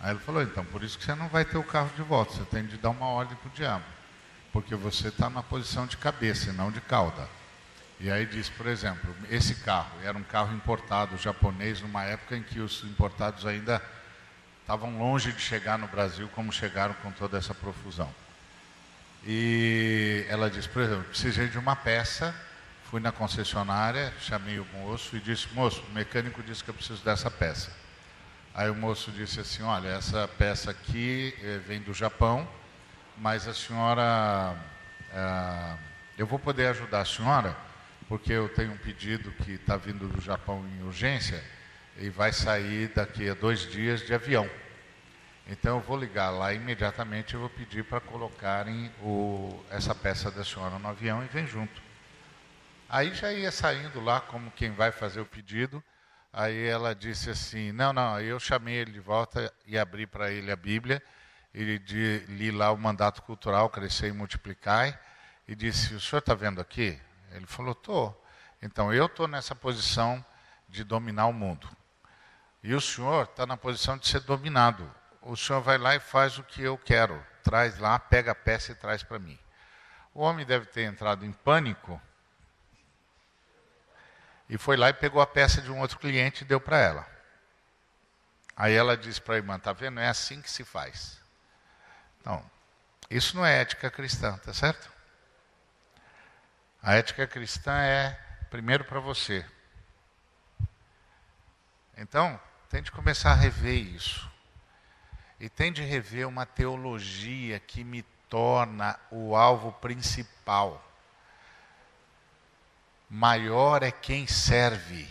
Aí 0.00 0.10
ele 0.10 0.20
falou: 0.20 0.42
Então, 0.42 0.64
por 0.64 0.82
isso 0.82 0.98
que 0.98 1.04
você 1.04 1.14
não 1.14 1.28
vai 1.28 1.44
ter 1.44 1.58
o 1.58 1.64
carro 1.64 1.90
de 1.94 2.02
volta, 2.02 2.32
você 2.32 2.44
tem 2.44 2.64
de 2.64 2.76
dar 2.76 2.90
uma 2.90 3.06
ordem 3.06 3.36
para 3.36 3.48
o 3.48 3.52
diabo. 3.52 3.84
Porque 4.52 4.74
você 4.74 5.08
está 5.08 5.28
na 5.28 5.42
posição 5.42 5.86
de 5.86 5.96
cabeça 5.96 6.50
e 6.50 6.52
não 6.52 6.70
de 6.70 6.80
cauda. 6.80 7.28
E 8.00 8.10
aí 8.10 8.26
diz, 8.26 8.48
por 8.48 8.66
exemplo, 8.66 9.14
esse 9.30 9.56
carro 9.56 9.92
era 10.02 10.16
um 10.16 10.22
carro 10.22 10.54
importado 10.54 11.16
japonês 11.16 11.80
numa 11.80 12.04
época 12.04 12.36
em 12.36 12.42
que 12.42 12.60
os 12.60 12.82
importados 12.84 13.46
ainda 13.46 13.80
estavam 14.60 14.98
longe 14.98 15.32
de 15.32 15.40
chegar 15.40 15.78
no 15.78 15.86
Brasil 15.86 16.28
como 16.34 16.52
chegaram 16.52 16.94
com 16.94 17.10
toda 17.12 17.38
essa 17.38 17.54
profusão. 17.54 18.12
E 19.26 20.26
ela 20.28 20.50
disse, 20.50 20.68
por 20.68 20.82
exemplo, 20.82 21.04
precisei 21.04 21.48
de 21.48 21.58
uma 21.58 21.74
peça, 21.74 22.34
fui 22.90 23.00
na 23.00 23.10
concessionária, 23.10 24.12
chamei 24.20 24.58
o 24.58 24.66
moço 24.74 25.16
e 25.16 25.20
disse, 25.20 25.48
moço, 25.52 25.82
o 25.88 25.92
mecânico 25.94 26.42
disse 26.42 26.62
que 26.62 26.70
eu 26.70 26.74
preciso 26.74 27.02
dessa 27.02 27.30
peça. 27.30 27.72
Aí 28.54 28.68
o 28.68 28.74
moço 28.74 29.10
disse 29.10 29.40
assim, 29.40 29.62
olha, 29.62 29.88
essa 29.88 30.28
peça 30.28 30.70
aqui 30.70 31.34
eh, 31.42 31.58
vem 31.66 31.80
do 31.80 31.94
Japão, 31.94 32.46
mas 33.16 33.48
a 33.48 33.54
senhora, 33.54 34.56
ah, 35.12 35.76
eu 36.18 36.26
vou 36.26 36.38
poder 36.38 36.68
ajudar 36.68 37.00
a 37.00 37.04
senhora, 37.04 37.56
porque 38.08 38.32
eu 38.32 38.48
tenho 38.48 38.72
um 38.72 38.76
pedido 38.76 39.32
que 39.32 39.52
está 39.52 39.76
vindo 39.76 40.06
do 40.06 40.20
Japão 40.20 40.64
em 40.76 40.84
urgência 40.84 41.42
e 41.98 42.10
vai 42.10 42.32
sair 42.32 42.88
daqui 42.88 43.28
a 43.28 43.34
dois 43.34 43.68
dias 43.70 44.06
de 44.06 44.12
avião. 44.12 44.48
Então 45.46 45.76
eu 45.76 45.80
vou 45.82 45.96
ligar 45.96 46.30
lá 46.30 46.54
imediatamente 46.54 47.34
e 47.34 47.36
vou 47.36 47.50
pedir 47.50 47.84
para 47.84 48.00
colocarem 48.00 48.90
o, 49.02 49.62
essa 49.70 49.94
peça 49.94 50.30
da 50.30 50.42
senhora 50.42 50.78
no 50.78 50.88
avião 50.88 51.22
e 51.22 51.26
vem 51.26 51.46
junto. 51.46 51.82
Aí 52.88 53.12
já 53.12 53.32
ia 53.32 53.50
saindo 53.50 54.00
lá 54.00 54.20
como 54.20 54.50
quem 54.52 54.72
vai 54.72 54.90
fazer 54.90 55.20
o 55.20 55.26
pedido. 55.26 55.82
Aí 56.32 56.66
ela 56.66 56.94
disse 56.94 57.28
assim: 57.28 57.72
Não, 57.72 57.92
não. 57.92 58.18
Eu 58.20 58.40
chamei 58.40 58.76
ele 58.76 58.92
de 58.92 59.00
volta 59.00 59.52
e 59.66 59.78
abri 59.78 60.06
para 60.06 60.30
ele 60.30 60.50
a 60.50 60.56
Bíblia. 60.56 61.02
E 61.52 61.78
de, 61.78 62.24
li 62.28 62.50
lá 62.50 62.72
o 62.72 62.78
mandato 62.78 63.22
cultural, 63.22 63.68
crescer 63.68 64.08
e 64.08 64.12
multiplicar. 64.12 64.98
E 65.46 65.54
disse: 65.54 65.94
O 65.94 66.00
senhor 66.00 66.20
está 66.20 66.34
vendo 66.34 66.60
aqui? 66.60 66.98
Ele 67.32 67.46
falou: 67.46 67.72
Estou. 67.72 68.24
Então 68.62 68.92
eu 68.94 69.06
estou 69.06 69.28
nessa 69.28 69.54
posição 69.54 70.24
de 70.68 70.82
dominar 70.84 71.26
o 71.26 71.32
mundo. 71.32 71.68
E 72.62 72.74
o 72.74 72.80
senhor 72.80 73.24
está 73.24 73.44
na 73.44 73.56
posição 73.56 73.98
de 73.98 74.08
ser 74.08 74.20
dominado. 74.20 74.90
O 75.26 75.36
senhor 75.36 75.62
vai 75.62 75.78
lá 75.78 75.96
e 75.96 76.00
faz 76.00 76.38
o 76.38 76.44
que 76.44 76.62
eu 76.62 76.76
quero. 76.76 77.24
Traz 77.42 77.78
lá, 77.78 77.98
pega 77.98 78.32
a 78.32 78.34
peça 78.34 78.72
e 78.72 78.74
traz 78.74 79.02
para 79.02 79.18
mim. 79.18 79.38
O 80.12 80.20
homem 80.20 80.44
deve 80.44 80.66
ter 80.66 80.82
entrado 80.82 81.24
em 81.24 81.32
pânico 81.32 82.00
e 84.48 84.58
foi 84.58 84.76
lá 84.76 84.90
e 84.90 84.94
pegou 84.94 85.22
a 85.22 85.26
peça 85.26 85.62
de 85.62 85.70
um 85.70 85.80
outro 85.80 85.98
cliente 85.98 86.44
e 86.44 86.46
deu 86.46 86.60
para 86.60 86.78
ela. 86.78 87.08
Aí 88.54 88.74
ela 88.74 88.96
disse 88.96 89.20
para 89.20 89.34
a 89.34 89.38
irmã: 89.38 89.56
Está 89.56 89.72
vendo? 89.72 89.98
É 89.98 90.08
assim 90.08 90.42
que 90.42 90.50
se 90.50 90.62
faz. 90.62 91.18
Então, 92.20 92.44
Isso 93.10 93.36
não 93.36 93.44
é 93.44 93.60
ética 93.60 93.90
cristã, 93.90 94.36
tá 94.38 94.52
certo? 94.52 94.90
A 96.82 96.94
ética 96.94 97.26
cristã 97.26 97.72
é 97.82 98.12
primeiro 98.50 98.84
para 98.84 99.00
você. 99.00 99.44
Então, 101.96 102.40
tente 102.68 102.92
começar 102.92 103.32
a 103.32 103.34
rever 103.34 103.74
isso. 103.74 104.33
E 105.38 105.48
tente 105.48 105.82
rever 105.82 106.28
uma 106.28 106.46
teologia 106.46 107.58
que 107.58 107.82
me 107.82 108.02
torna 108.28 108.98
o 109.10 109.36
alvo 109.36 109.72
principal. 109.72 110.82
Maior 113.08 113.82
é 113.82 113.90
quem 113.90 114.26
serve. 114.26 115.08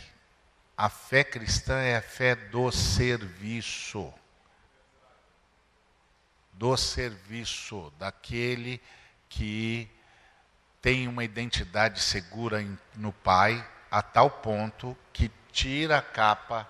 A 0.75 0.89
fé 0.89 1.23
cristã 1.23 1.79
é 1.79 1.97
a 1.97 2.01
fé 2.01 2.35
do 2.35 2.71
serviço. 2.71 4.13
Do 6.53 6.75
serviço, 6.77 7.93
daquele 7.97 8.81
que 9.29 9.89
tem 10.81 11.07
uma 11.07 11.23
identidade 11.23 11.99
segura 12.01 12.61
no 12.95 13.13
Pai, 13.13 13.65
a 13.89 14.01
tal 14.01 14.29
ponto 14.29 14.97
que 15.13 15.31
tira 15.51 15.99
a 15.99 16.01
capa, 16.01 16.69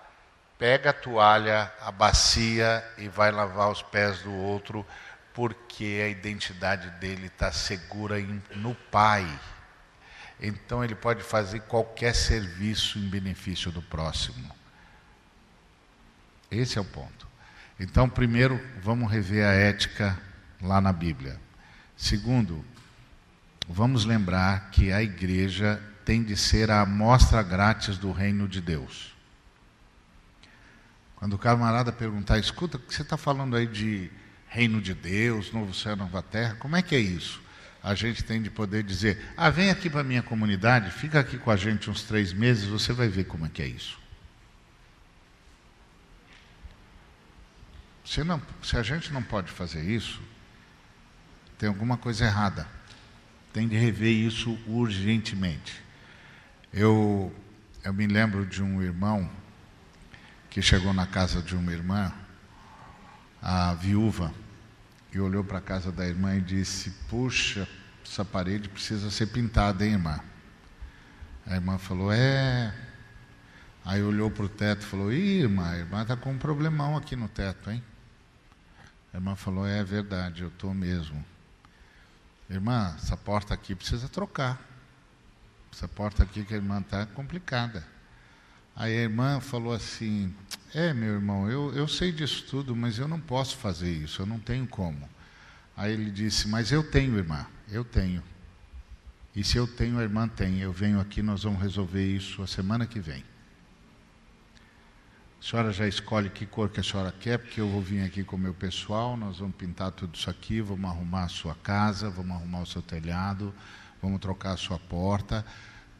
pega 0.58 0.92
a 0.92 0.94
toalha, 0.94 1.72
a 1.82 1.92
bacia 1.92 2.84
e 2.98 3.08
vai 3.08 3.32
lavar 3.32 3.70
os 3.70 3.82
pés 3.82 4.22
do 4.22 4.34
outro, 4.34 4.86
porque 5.34 6.02
a 6.04 6.10
identidade 6.10 6.90
dele 7.00 7.28
está 7.28 7.52
segura 7.52 8.16
no 8.56 8.76
Pai. 8.76 9.28
Então 10.40 10.84
ele 10.84 10.96
pode 10.96 11.24
fazer 11.24 11.62
qualquer 11.62 12.14
serviço 12.14 13.00
em 13.00 13.10
benefício 13.10 13.72
do 13.72 13.82
próximo. 13.82 14.54
Esse 16.52 16.78
é 16.78 16.82
o 16.82 16.86
ponto. 16.86 17.28
Então, 17.80 18.08
primeiro, 18.08 18.62
vamos 18.82 19.12
rever 19.12 19.46
a 19.46 19.52
ética 19.52 20.18
lá 20.62 20.80
na 20.80 20.94
Bíblia. 20.94 21.40
Segundo, 21.98 22.64
vamos 23.68 24.06
lembrar 24.06 24.70
que 24.70 24.92
a 24.92 25.02
igreja 25.02 25.82
tem 26.06 26.24
de 26.24 26.38
ser 26.38 26.70
a 26.70 26.82
amostra 26.82 27.42
grátis 27.42 27.98
do 27.98 28.12
reino 28.12 28.48
de 28.48 28.62
Deus. 28.62 29.13
Quando 31.24 31.36
o 31.36 31.40
camarada 31.40 31.90
perguntar, 31.90 32.38
escuta, 32.38 32.78
você 32.86 33.02
está 33.02 33.16
falando 33.16 33.56
aí 33.56 33.66
de 33.66 34.12
reino 34.46 34.82
de 34.82 34.94
Deus, 34.94 35.54
novo 35.54 35.74
céu, 35.74 35.96
nova 35.96 36.22
terra, 36.22 36.56
como 36.56 36.76
é 36.76 36.82
que 36.82 36.94
é 36.94 37.00
isso? 37.00 37.42
A 37.82 37.96
gente 37.96 38.26
tem 38.26 38.42
de 38.42 38.50
poder 38.50 38.84
dizer, 38.84 39.34
ah, 39.38 39.50
vem 39.50 39.70
aqui 39.70 39.90
para 39.90 40.02
a 40.02 40.04
minha 40.04 40.22
comunidade, 40.22 40.92
fica 40.92 41.22
aqui 41.22 41.38
com 41.38 41.50
a 41.50 41.56
gente 41.56 41.90
uns 41.90 42.04
três 42.04 42.34
meses, 42.34 42.66
você 42.66 42.92
vai 42.92 43.08
ver 43.08 43.24
como 43.24 43.46
é 43.46 43.50
que 43.50 43.62
é 43.62 43.68
isso. 43.68 43.98
Se, 48.04 48.22
não, 48.22 48.42
se 48.62 48.76
a 48.76 48.84
gente 48.84 49.14
não 49.14 49.24
pode 49.24 49.50
fazer 49.50 49.82
isso, 49.82 50.22
tem 51.58 51.70
alguma 51.70 51.96
coisa 51.96 52.26
errada. 52.26 52.68
Tem 53.54 53.66
de 53.66 53.78
rever 53.78 54.12
isso 54.12 54.60
urgentemente. 54.68 55.82
Eu, 56.74 57.34
eu 57.82 57.94
me 57.94 58.08
lembro 58.08 58.46
de 58.46 58.62
um 58.62 58.82
irmão 58.82 59.32
que 60.54 60.62
chegou 60.62 60.94
na 60.94 61.08
casa 61.08 61.42
de 61.42 61.56
uma 61.56 61.74
irmã, 61.74 62.14
a 63.42 63.74
viúva, 63.74 64.32
e 65.12 65.20
olhou 65.20 65.44
para 65.44 65.58
a 65.58 65.62
casa 65.62 65.92
da 65.92 66.08
irmã 66.08 66.36
e 66.36 66.42
disse: 66.42 66.92
Puxa, 67.10 67.68
essa 68.06 68.24
parede 68.24 68.70
precisa 68.70 69.10
ser 69.10 69.28
pintada, 69.28 69.84
hein, 69.84 69.94
irmã? 69.94 70.20
A 71.48 71.56
irmã 71.56 71.80
falou: 71.80 72.14
É. 72.14 72.72
Aí 73.84 74.04
olhou 74.04 74.30
para 74.30 74.46
o 74.46 74.50
teto 74.50 74.84
e 74.84 74.86
falou: 74.86 75.12
Ih, 75.12 75.42
irmã, 75.42 75.72
a 75.72 75.78
irmã 75.80 76.04
está 76.04 76.16
com 76.16 76.32
um 76.32 76.38
problemão 76.38 76.96
aqui 76.96 77.16
no 77.16 77.28
teto, 77.28 77.72
hein? 77.72 77.84
A 79.12 79.18
irmã 79.18 79.36
falou: 79.36 79.66
É 79.66 79.84
verdade, 79.84 80.44
eu 80.44 80.50
estou 80.50 80.72
mesmo. 80.72 81.26
Irmã, 82.48 82.94
essa 82.96 83.18
porta 83.18 83.56
aqui 83.56 83.74
precisa 83.74 84.08
trocar. 84.08 84.62
Essa 85.74 85.88
porta 85.88 86.22
aqui 86.22 86.46
que 86.46 86.54
a 86.54 86.58
irmã 86.58 86.80
está 86.80 87.02
é 87.02 87.06
complicada. 87.08 87.93
Aí 88.76 88.98
a 88.98 89.02
irmã 89.02 89.40
falou 89.40 89.74
assim: 89.74 90.34
É, 90.74 90.94
meu 90.94 91.14
irmão, 91.14 91.50
eu, 91.50 91.74
eu 91.74 91.88
sei 91.88 92.12
disso 92.12 92.46
tudo, 92.50 92.76
mas 92.76 92.98
eu 92.98 93.08
não 93.08 93.20
posso 93.20 93.58
fazer 93.58 93.92
isso, 93.92 94.22
eu 94.22 94.26
não 94.26 94.40
tenho 94.40 94.68
como. 94.68 95.08
Aí 95.78 95.94
ele 95.94 96.10
disse: 96.10 96.48
Mas 96.48 96.72
eu 96.72 96.84
tenho, 96.84 97.18
irmã, 97.18 97.46
eu 97.70 97.84
tenho. 97.84 98.24
E 99.36 99.44
se 99.44 99.58
eu 99.58 99.68
tenho, 99.68 100.00
a 100.00 100.04
irmã 100.04 100.28
tem. 100.28 100.60
Eu 100.60 100.72
venho 100.72 101.00
aqui, 101.00 101.22
nós 101.22 101.44
vamos 101.44 101.62
resolver 101.62 102.06
isso 102.06 102.42
a 102.42 102.48
semana 102.48 102.86
que 102.86 103.00
vem. 103.00 103.24
A 105.44 105.46
senhora 105.46 105.74
já 105.74 105.86
escolhe 105.86 106.30
que 106.30 106.46
cor 106.46 106.70
que 106.70 106.80
a 106.80 106.84
senhora 106.84 107.12
quer, 107.12 107.38
porque 107.38 107.60
eu 107.60 107.68
vou 107.68 107.82
vir 107.82 108.02
aqui 108.02 108.24
com 108.24 108.38
o 108.38 108.40
meu 108.40 108.54
pessoal, 108.54 109.18
nós 109.18 109.40
vamos 109.40 109.56
pintar 109.58 109.92
tudo 109.92 110.16
isso 110.16 110.30
aqui, 110.30 110.62
vamos 110.62 110.90
arrumar 110.90 111.26
a 111.26 111.28
sua 111.28 111.54
casa, 111.56 112.10
vamos 112.10 112.38
arrumar 112.38 112.62
o 112.62 112.66
seu 112.66 112.82
telhado, 112.82 113.54
vamos 114.02 114.22
trocar 114.22 114.54
a 114.54 114.58
sua 114.58 114.80
porta, 114.80 115.46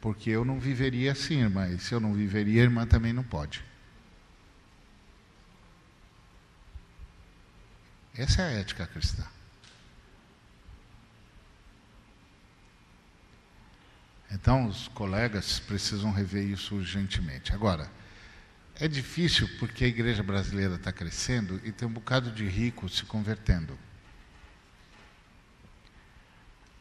porque 0.04 0.28
eu 0.28 0.44
não 0.44 0.60
viveria 0.60 1.12
assim, 1.12 1.40
e 1.74 1.78
se 1.78 1.94
eu 1.94 1.98
não 1.98 2.12
viveria, 2.12 2.60
a 2.60 2.64
irmã 2.64 2.86
também 2.86 3.10
não 3.10 3.24
pode. 3.24 3.64
Essa 8.14 8.42
é 8.42 8.44
a 8.44 8.60
ética 8.60 8.86
cristã. 8.86 9.26
Então, 14.30 14.66
os 14.66 14.88
colegas 14.88 15.58
precisam 15.58 16.12
rever 16.12 16.44
isso 16.44 16.74
urgentemente. 16.74 17.54
Agora, 17.54 17.90
é 18.74 18.86
difícil 18.86 19.48
porque 19.58 19.86
a 19.86 19.88
igreja 19.88 20.22
brasileira 20.22 20.74
está 20.74 20.92
crescendo 20.92 21.58
e 21.64 21.72
tem 21.72 21.88
um 21.88 21.92
bocado 21.92 22.30
de 22.30 22.46
ricos 22.46 22.98
se 22.98 23.06
convertendo. 23.06 23.78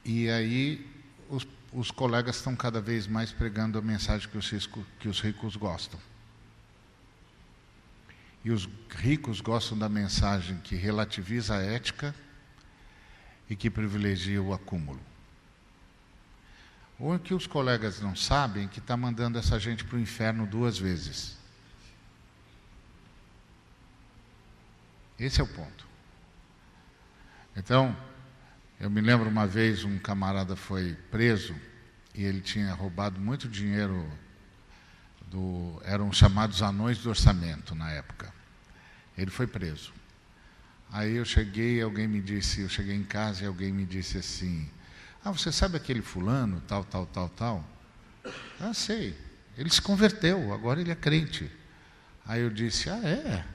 E 0.03 0.29
aí 0.29 0.85
os, 1.29 1.47
os 1.73 1.89
colegas 1.89 2.35
estão 2.35 2.55
cada 2.55 2.79
vez 2.79 3.07
mais 3.07 3.31
pregando 3.31 3.79
a 3.79 3.81
mensagem 3.81 4.29
que 4.29 4.37
os, 4.37 4.49
ricos, 4.49 4.85
que 4.99 5.07
os 5.07 5.19
ricos 5.19 5.55
gostam. 5.55 5.99
E 8.43 8.51
os 8.51 8.69
ricos 8.89 9.41
gostam 9.41 9.77
da 9.77 9.89
mensagem 9.89 10.57
que 10.57 10.75
relativiza 10.75 11.55
a 11.55 11.61
ética 11.61 12.13
e 13.49 13.55
que 13.55 13.69
privilegia 13.69 14.41
o 14.41 14.53
acúmulo. 14.53 14.99
O 16.99 17.17
que 17.17 17.33
os 17.33 17.47
colegas 17.47 17.99
não 17.99 18.15
sabem 18.15 18.65
é 18.65 18.67
que 18.67 18.79
está 18.79 18.95
mandando 18.95 19.39
essa 19.39 19.59
gente 19.59 19.83
para 19.83 19.97
o 19.97 19.99
inferno 19.99 20.45
duas 20.45 20.77
vezes. 20.77 21.37
Esse 25.17 25.41
é 25.41 25.43
o 25.43 25.47
ponto. 25.47 25.87
Então, 27.55 27.95
eu 28.83 28.89
me 28.89 28.99
lembro 28.99 29.29
uma 29.29 29.47
vez 29.47 29.85
um 29.85 29.97
camarada 29.97 30.57
foi 30.57 30.93
preso 31.09 31.55
e 32.13 32.21
ele 32.21 32.41
tinha 32.41 32.73
roubado 32.73 33.17
muito 33.17 33.47
dinheiro 33.47 34.05
do 35.27 35.81
eram 35.85 36.11
chamados 36.11 36.61
anões 36.61 36.97
do 36.97 37.07
orçamento 37.07 37.73
na 37.73 37.89
época. 37.91 38.33
Ele 39.17 39.31
foi 39.31 39.47
preso. 39.47 39.93
Aí 40.91 41.15
eu 41.15 41.23
cheguei, 41.23 41.81
alguém 41.81 42.09
me 42.09 42.19
disse, 42.19 42.59
eu 42.59 42.67
cheguei 42.67 42.93
em 42.93 43.05
casa 43.05 43.45
e 43.45 43.47
alguém 43.47 43.71
me 43.71 43.85
disse 43.85 44.17
assim: 44.17 44.69
"Ah, 45.23 45.31
você 45.31 45.49
sabe 45.49 45.77
aquele 45.77 46.01
fulano, 46.01 46.61
tal, 46.67 46.83
tal, 46.83 47.05
tal, 47.05 47.29
tal?" 47.29 47.65
"Ah, 48.59 48.73
sei. 48.73 49.17
Ele 49.57 49.69
se 49.69 49.81
converteu, 49.81 50.53
agora 50.53 50.81
ele 50.81 50.91
é 50.91 50.95
crente." 50.95 51.49
Aí 52.25 52.41
eu 52.41 52.49
disse: 52.49 52.89
"Ah, 52.89 52.99
é?" 53.01 53.45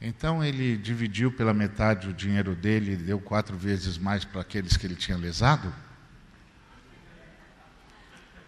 Então 0.00 0.42
ele 0.42 0.78
dividiu 0.78 1.30
pela 1.30 1.52
metade 1.52 2.08
o 2.08 2.12
dinheiro 2.14 2.54
dele 2.54 2.92
e 2.92 2.96
deu 2.96 3.20
quatro 3.20 3.56
vezes 3.56 3.98
mais 3.98 4.24
para 4.24 4.40
aqueles 4.40 4.76
que 4.76 4.86
ele 4.86 4.96
tinha 4.96 5.16
lesado? 5.16 5.72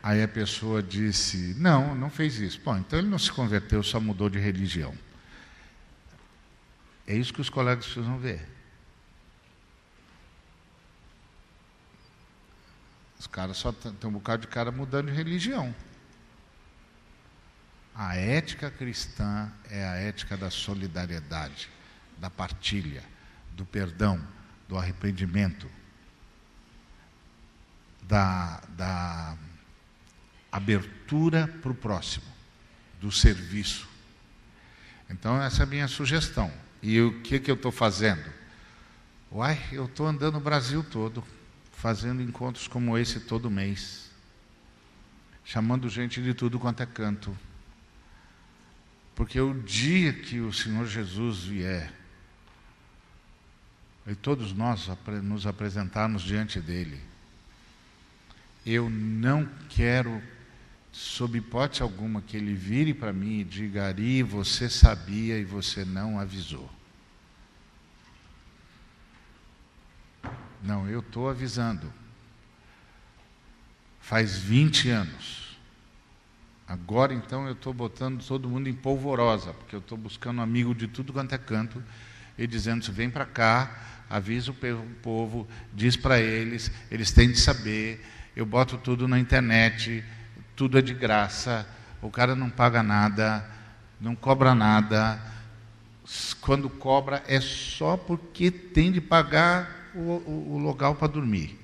Aí 0.02 0.22
a 0.22 0.28
pessoa 0.28 0.82
disse: 0.82 1.54
Não, 1.58 1.94
não 1.94 2.08
fez 2.08 2.38
isso. 2.38 2.60
Bom, 2.64 2.78
então 2.78 2.98
ele 2.98 3.08
não 3.08 3.18
se 3.18 3.30
converteu, 3.30 3.82
só 3.82 4.00
mudou 4.00 4.30
de 4.30 4.38
religião. 4.38 4.94
É 7.06 7.14
isso 7.14 7.34
que 7.34 7.40
os 7.40 7.50
colegas 7.50 7.84
precisam 7.84 8.18
ver. 8.18 8.48
Os 13.18 13.26
caras 13.26 13.58
só 13.58 13.70
tem 13.70 13.92
um 14.08 14.12
bocado 14.12 14.42
de 14.42 14.48
cara 14.48 14.72
mudando 14.72 15.06
de 15.06 15.12
religião. 15.12 15.74
A 17.94 18.16
ética 18.16 18.70
cristã 18.70 19.50
é 19.68 19.86
a 19.86 19.94
ética 19.96 20.36
da 20.36 20.50
solidariedade, 20.50 21.68
da 22.18 22.30
partilha, 22.30 23.02
do 23.52 23.66
perdão, 23.66 24.20
do 24.66 24.78
arrependimento, 24.78 25.70
da, 28.02 28.62
da 28.70 29.36
abertura 30.50 31.46
para 31.60 31.70
o 31.70 31.74
próximo, 31.74 32.24
do 32.98 33.12
serviço. 33.12 33.86
Então, 35.10 35.40
essa 35.42 35.62
é 35.62 35.64
a 35.64 35.68
minha 35.68 35.86
sugestão. 35.86 36.50
E 36.82 36.98
o 37.00 37.20
que, 37.20 37.38
que 37.38 37.50
eu 37.50 37.54
estou 37.54 37.70
fazendo? 37.70 38.24
Uai, 39.30 39.62
eu 39.70 39.84
estou 39.84 40.06
andando 40.06 40.36
o 40.36 40.40
Brasil 40.40 40.82
todo, 40.82 41.22
fazendo 41.72 42.22
encontros 42.22 42.66
como 42.66 42.96
esse 42.96 43.20
todo 43.20 43.50
mês, 43.50 44.10
chamando 45.44 45.90
gente 45.90 46.22
de 46.22 46.32
tudo 46.32 46.58
quanto 46.58 46.82
é 46.82 46.86
canto 46.86 47.36
porque 49.14 49.40
o 49.40 49.54
dia 49.54 50.12
que 50.12 50.40
o 50.40 50.52
Senhor 50.52 50.86
Jesus 50.86 51.44
vier, 51.44 51.92
e 54.06 54.14
todos 54.14 54.52
nós 54.52 54.88
nos 55.22 55.46
apresentarmos 55.46 56.22
diante 56.22 56.60
dele. 56.60 57.00
Eu 58.66 58.90
não 58.90 59.48
quero, 59.68 60.22
sob 60.90 61.38
hipótese 61.38 61.82
alguma, 61.82 62.20
que 62.20 62.36
ele 62.36 62.54
vire 62.54 62.94
para 62.94 63.12
mim 63.12 63.40
e 63.40 63.44
diga: 63.44 63.86
Ari, 63.86 64.22
você 64.22 64.68
sabia 64.68 65.38
e 65.38 65.44
você 65.44 65.84
não 65.84 66.18
avisou. 66.18 66.70
Não, 70.62 70.88
eu 70.88 71.00
estou 71.00 71.28
avisando. 71.28 71.92
Faz 74.00 74.38
20 74.38 74.90
anos. 74.90 75.31
Agora 76.66 77.12
então 77.12 77.46
eu 77.46 77.52
estou 77.52 77.74
botando 77.74 78.24
todo 78.24 78.48
mundo 78.48 78.68
em 78.68 78.72
polvorosa, 78.72 79.52
porque 79.52 79.74
eu 79.74 79.80
estou 79.80 79.98
buscando 79.98 80.38
um 80.38 80.42
amigo 80.42 80.74
de 80.74 80.86
tudo 80.86 81.12
quanto 81.12 81.34
é 81.34 81.38
canto 81.38 81.82
e 82.38 82.46
dizendo: 82.46 82.90
vem 82.92 83.10
para 83.10 83.26
cá, 83.26 84.04
avisa 84.08 84.50
o 84.50 84.54
povo, 85.02 85.46
diz 85.72 85.96
para 85.96 86.20
eles, 86.20 86.70
eles 86.90 87.10
têm 87.10 87.30
de 87.30 87.38
saber. 87.38 88.04
Eu 88.34 88.46
boto 88.46 88.78
tudo 88.78 89.06
na 89.06 89.18
internet, 89.18 90.02
tudo 90.56 90.78
é 90.78 90.82
de 90.82 90.94
graça, 90.94 91.66
o 92.00 92.10
cara 92.10 92.34
não 92.34 92.48
paga 92.48 92.82
nada, 92.82 93.48
não 94.00 94.14
cobra 94.14 94.54
nada. 94.54 95.20
Quando 96.40 96.68
cobra 96.68 97.22
é 97.26 97.40
só 97.40 97.96
porque 97.96 98.50
tem 98.50 98.90
de 98.90 99.00
pagar 99.00 99.90
o, 99.94 99.98
o, 99.98 100.54
o 100.54 100.58
local 100.58 100.94
para 100.94 101.08
dormir. 101.08 101.61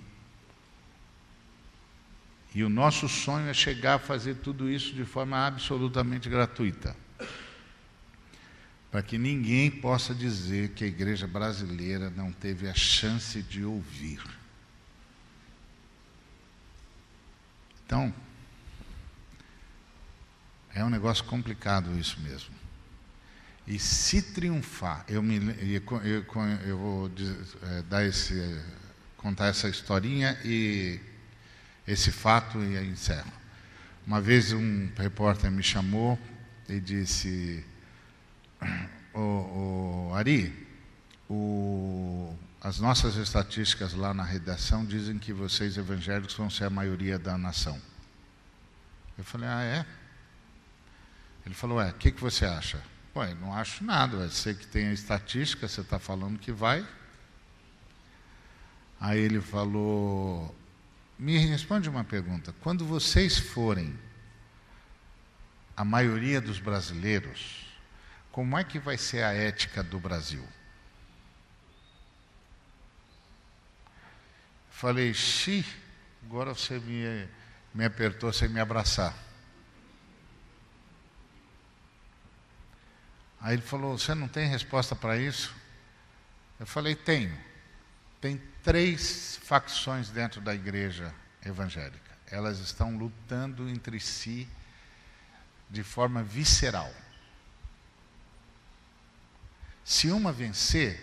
E 2.55 2.65
o 2.65 2.69
nosso 2.69 3.09
sonho 3.09 3.49
é 3.49 3.55
chegar 3.55 3.95
a 3.95 3.99
fazer 3.99 4.37
tudo 4.37 4.71
isso 4.71 4.95
de 4.95 5.05
forma 5.05 5.47
absolutamente 5.47 6.29
gratuita. 6.29 6.97
Para 8.91 9.03
que 9.03 9.19
ninguém 9.19 9.71
possa 9.71 10.15
dizer 10.15 10.71
que 10.71 10.83
a 10.83 10.87
igreja 10.87 11.27
brasileira 11.27 12.09
não 12.11 12.33
teve 12.33 12.69
a 12.69 12.75
chance 12.75 13.43
de 13.43 13.65
ouvir. 13.65 14.23
Então, 17.85 18.13
é 20.75 20.83
um 20.85 20.91
negócio 20.91 21.25
complicado 21.25 21.99
isso 21.99 22.19
mesmo. 22.21 22.55
E 23.67 23.79
se 23.79 24.23
triunfar, 24.23 25.05
eu, 25.07 25.23
me, 25.23 25.37
eu, 25.37 25.83
eu, 26.03 26.25
eu 26.67 26.79
vou 26.79 27.11
é, 27.63 27.83
dar 27.83 28.05
esse, 28.05 28.59
contar 29.19 29.49
essa 29.49 29.69
historinha 29.69 30.41
e 30.43 30.99
esse 31.89 32.13
fato 32.13 32.63
e 32.63 32.77
encerro. 32.87 33.33
Uma 34.07 34.21
vez 34.21 34.53
um 34.53 34.91
repórter 34.95 35.51
me 35.51 35.63
chamou 35.63 36.19
e 36.69 36.79
disse: 36.79 37.65
o, 39.15 40.11
o 40.11 40.15
Ari, 40.15 40.69
o, 41.29 42.37
as 42.61 42.79
nossas 42.79 43.17
estatísticas 43.17 43.95
lá 43.95 44.13
na 44.13 44.23
redação 44.23 44.85
dizem 44.85 45.19
que 45.19 45.33
vocês 45.33 45.79
evangélicos 45.79 46.35
vão 46.35 46.51
ser 46.51 46.65
a 46.65 46.71
maioria 46.71 47.19
da 47.19 47.39
nação. 47.39 47.81
Eu 49.17 49.25
falei: 49.25 49.49
Ah, 49.49 49.63
é? 49.63 49.87
Ele 51.47 51.55
falou: 51.55 51.81
É, 51.81 51.89
o 51.89 51.95
que, 51.95 52.13
que 52.13 52.21
você 52.21 52.45
acha? 52.45 52.83
Ué, 53.17 53.35
não 53.35 53.55
acho 53.55 53.83
nada, 53.83 54.19
eu 54.19 54.31
sei 54.31 54.55
que 54.55 54.67
tem 54.67 54.89
a 54.89 54.93
estatística, 54.93 55.67
você 55.67 55.81
está 55.81 55.99
falando 55.99 56.39
que 56.39 56.53
vai. 56.53 56.87
Aí 59.01 59.19
ele 59.19 59.41
falou: 59.41 60.55
Me 61.19 61.37
responde 61.39 61.89
uma 61.89 62.05
pergunta. 62.05 62.55
Quando 62.61 62.87
vocês 62.87 63.39
forem 63.39 63.99
a 65.77 65.85
maioria 65.85 66.41
dos 66.41 66.61
brasileiros, 66.61 67.67
como 68.31 68.57
é 68.57 68.63
que 68.63 68.79
vai 68.79 68.97
ser 68.97 69.25
a 69.25 69.33
ética 69.33 69.83
do 69.83 69.99
Brasil? 69.99 70.47
Falei, 74.71 75.13
xi, 75.13 75.67
agora 76.25 76.55
você 76.55 76.79
me, 76.79 77.29
me 77.75 77.85
apertou 77.85 78.33
sem 78.33 78.49
me 78.49 78.61
abraçar. 78.61 79.13
Aí 83.41 83.55
ele 83.55 83.63
falou: 83.63 83.97
Você 83.97 84.15
não 84.15 84.29
tem 84.29 84.49
resposta 84.49 84.95
para 84.95 85.17
isso? 85.17 85.55
Eu 86.59 86.67
falei: 86.67 86.95
Tenho. 86.95 87.37
Tem 88.21 88.41
três 88.63 89.28
facções 89.49 90.11
dentro 90.11 90.43
da 90.43 90.55
igreja 90.55 91.11
evangélica. 91.43 92.19
Elas 92.31 92.59
estão 92.59 92.99
lutando 92.99 93.67
entre 93.67 93.99
si 93.99 94.47
de 95.71 95.83
forma 95.83 96.23
visceral. 96.23 96.93
Se 99.83 100.11
uma 100.11 100.33
vencer, 100.33 101.01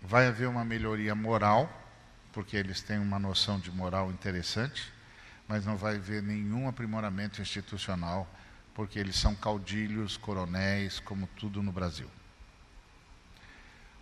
vai 0.00 0.28
haver 0.28 0.48
uma 0.48 0.64
melhoria 0.64 1.14
moral, 1.14 1.70
porque 2.32 2.56
eles 2.56 2.80
têm 2.80 2.98
uma 2.98 3.18
noção 3.18 3.60
de 3.60 3.70
moral 3.70 4.10
interessante, 4.10 4.90
mas 5.46 5.66
não 5.66 5.76
vai 5.76 5.96
haver 5.96 6.22
nenhum 6.22 6.66
aprimoramento 6.68 7.42
institucional 7.42 8.26
porque 8.72 8.98
eles 8.98 9.16
são 9.16 9.34
caudilhos, 9.34 10.16
coronéis, 10.16 11.00
como 11.00 11.26
tudo 11.36 11.62
no 11.62 11.70
Brasil. 11.70 12.10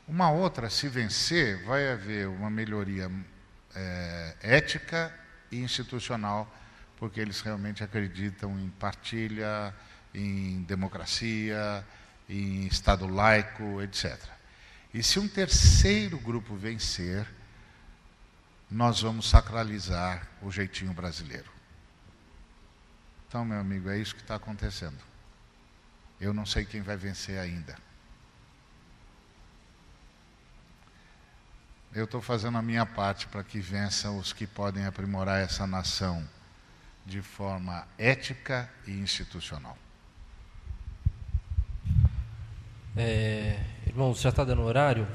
Uma 0.08 0.30
outra, 0.30 0.70
se 0.70 0.88
vencer, 0.88 1.62
vai 1.64 1.92
haver 1.92 2.26
uma 2.28 2.48
melhoria 2.48 3.10
é, 3.74 4.36
ética 4.40 5.14
e 5.52 5.58
institucional, 5.58 6.50
porque 6.96 7.20
eles 7.20 7.42
realmente 7.42 7.84
acreditam 7.84 8.58
em 8.58 8.70
partilha, 8.70 9.74
em 10.14 10.62
democracia, 10.62 11.84
em 12.26 12.66
Estado 12.66 13.06
laico, 13.06 13.82
etc. 13.82 14.18
E 14.94 15.02
se 15.02 15.18
um 15.18 15.28
terceiro 15.28 16.18
grupo 16.18 16.56
vencer, 16.56 17.26
nós 18.70 19.02
vamos 19.02 19.28
sacralizar 19.28 20.26
o 20.40 20.50
jeitinho 20.50 20.94
brasileiro. 20.94 21.50
Então, 23.28 23.44
meu 23.44 23.60
amigo, 23.60 23.90
é 23.90 23.98
isso 23.98 24.14
que 24.14 24.22
está 24.22 24.36
acontecendo. 24.36 24.98
Eu 26.18 26.32
não 26.32 26.46
sei 26.46 26.64
quem 26.64 26.80
vai 26.80 26.96
vencer 26.96 27.38
ainda. 27.38 27.76
Eu 31.94 32.04
estou 32.04 32.20
fazendo 32.20 32.58
a 32.58 32.62
minha 32.62 32.84
parte 32.84 33.26
para 33.26 33.42
que 33.42 33.60
vençam 33.60 34.18
os 34.18 34.32
que 34.32 34.46
podem 34.46 34.84
aprimorar 34.84 35.40
essa 35.40 35.66
nação 35.66 36.26
de 37.06 37.22
forma 37.22 37.88
ética 37.96 38.70
e 38.86 38.92
institucional. 38.92 39.76
É, 42.94 43.58
irmãos, 43.86 44.20
já 44.20 44.28
está 44.28 44.44
dando 44.44 44.62
horário? 44.62 45.08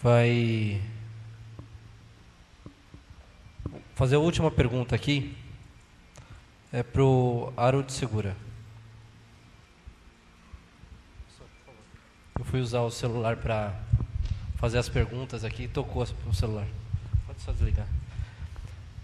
Vai 0.00 0.80
fazer 3.96 4.16
a 4.16 4.20
última 4.20 4.50
pergunta 4.50 4.94
aqui 4.94 5.36
é 6.72 6.82
pro 6.82 7.52
Aro 7.56 7.84
Segura. 7.90 8.36
Eu 12.38 12.44
fui 12.44 12.60
usar 12.60 12.82
o 12.82 12.90
celular 12.90 13.38
para 13.38 13.74
fazer 14.56 14.78
as 14.78 14.88
perguntas 14.88 15.44
aqui 15.44 15.68
tocou 15.68 16.06
o 16.26 16.34
celular. 16.34 16.66
Pode 17.26 17.40
só 17.42 17.52
desligar. 17.52 17.86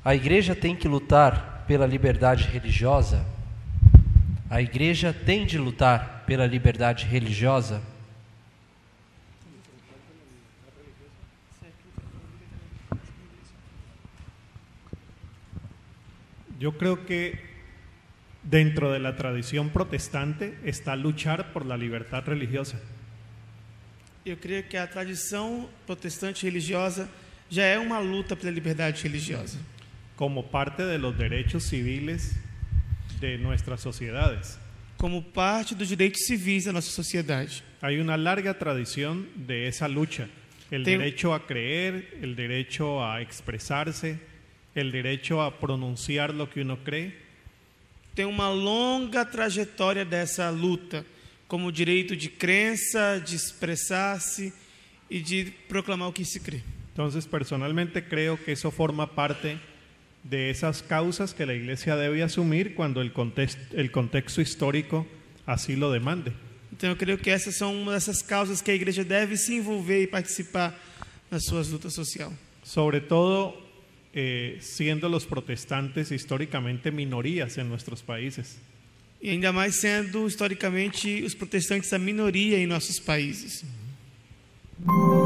A 0.05 0.15
igreja 0.15 0.55
tem 0.55 0.75
que 0.75 0.89
lutar 0.89 1.65
pela 1.67 1.87
liberdade 1.87 2.45
religiosa? 2.45 3.25
A 4.51 4.61
igreja 4.61 5.13
tem 5.13 5.47
de 5.47 5.57
lutar 5.57 6.25
pela 6.27 6.47
liberdade 6.47 7.07
religiosa? 7.07 7.81
Eu 16.61 16.73
creio 16.73 16.97
que 16.97 17.37
dentro 18.43 18.93
de 18.93 18.99
la 18.99 19.13
protestante 19.73 20.55
está 20.65 20.95
luchar 20.95 21.53
por 21.53 21.67
la 21.67 21.77
libertad 21.77 22.25
religiosa. 22.25 22.81
Eu 24.25 24.37
creio 24.37 24.63
que 24.63 24.77
a 24.77 24.87
tradição 24.87 25.69
protestante 25.87 26.45
religiosa 26.45 27.09
já 27.51 27.65
é 27.65 27.79
uma 27.79 27.99
luta 27.99 28.37
pela 28.37 28.53
liberdade 28.53 29.03
religiosa. 29.03 29.59
Como 30.17 30.43
parte 30.45 30.83
de 30.83 30.97
los 30.97 31.17
derechos 31.17 31.65
civiles 31.65 32.35
de 33.19 33.37
nuestras 33.39 33.81
sociedades. 33.81 34.59
Como 34.97 35.23
parte 35.23 35.75
dos 35.75 35.89
direitos 35.89 36.25
civis 36.27 36.65
da 36.65 36.73
nossa 36.73 36.91
sociedade. 36.91 37.63
Hay 37.81 37.99
una 37.99 38.17
larga 38.17 38.55
tradición 38.55 39.27
de 39.35 39.67
esa 39.67 39.89
lucha. 39.89 40.29
El 40.71 40.85
Tem... 40.85 40.99
derecho 40.99 41.35
a 41.35 41.45
creer, 41.45 42.19
el 42.23 42.37
derecho 42.37 43.05
a 43.05 43.21
expresarse, 43.21 44.21
el 44.75 44.93
derecho 44.93 45.43
a 45.43 45.59
pronunciar 45.59 46.33
lo 46.33 46.49
que 46.49 46.61
uno 46.61 46.79
cree 46.85 47.23
tem 48.15 48.27
uma 48.27 48.51
longa 48.51 49.25
trajetória 49.25 50.05
dessa 50.05 50.51
luta, 50.51 51.05
como 51.53 51.67
o 51.67 51.71
direito 51.71 52.17
de 52.17 52.31
crença, 52.31 53.23
de 53.23 53.37
expressar-se 53.37 54.55
e 55.11 55.21
de 55.21 55.53
proclamar 55.69 56.09
o 56.09 56.13
que 56.13 56.25
se 56.25 56.41
crê. 56.41 56.63
Então, 56.95 57.11
personalmente 57.31 58.01
creio 58.01 58.39
que 58.39 58.53
isso 58.53 58.71
forma 58.71 59.07
parte 59.07 59.59
de 60.25 60.49
essas 60.49 60.81
causas 60.81 61.35
que 61.35 61.43
a 61.43 61.55
igreja 61.55 61.95
deve 61.95 62.23
assumir 62.23 62.75
quando 62.75 63.03
o 63.03 63.11
contexto 63.91 64.41
histórico 64.41 65.07
assim 65.47 65.75
lo 65.75 65.93
demande. 65.93 66.33
Então 66.73 66.89
eu 66.89 66.97
creio 66.97 67.19
que 67.19 67.29
essas 67.29 67.55
são 67.55 67.83
uma 67.83 67.93
dessas 67.93 68.23
causas 68.23 68.63
que 68.63 68.71
a 68.71 68.75
igreja 68.75 69.05
deve 69.05 69.37
se 69.37 69.55
envolver 69.55 70.03
e 70.03 70.07
participar 70.07 70.75
nas 71.31 71.45
suas 71.45 71.69
lutas 71.69 71.93
sociais, 71.93 72.33
Sobretudo, 72.63 73.53
eh, 74.15 74.57
sendo 74.59 75.07
os 75.15 75.27
protestantes 75.27 76.11
historicamente 76.11 76.91
minorias 76.91 77.59
em 77.59 77.65
nossos 77.65 78.01
países. 78.01 78.72
E 79.23 79.31
ainda 79.31 79.53
mais 79.53 79.77
sendo 79.77 80.27
historicamente 80.27 81.23
os 81.23 81.33
protestantes 81.33 81.93
a 81.93 81.99
minoria 81.99 82.59
em 82.59 82.67
nossos 82.67 82.99
países. 82.99 83.65
Uhum. 84.85 85.22